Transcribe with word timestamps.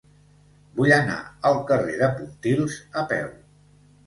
Vull 0.79 0.93
anar 0.95 1.17
al 1.49 1.59
carrer 1.73 1.99
de 2.01 2.09
Pontils 2.17 2.79
a 3.05 3.05
peu. 3.15 3.31